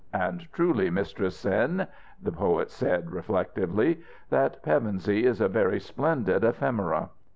And 0.15 0.47
truly, 0.51 0.89
Mistress 0.89 1.35
Cyn," 1.37 1.85
the 2.19 2.31
poet 2.31 2.71
said, 2.71 3.11
reflectively, 3.11 4.01
"that 4.31 4.63
Pevensey 4.63 5.27
is 5.27 5.39
a 5.39 5.47
very 5.47 5.79
splendid 5.79 6.43
ephemera. 6.43 7.11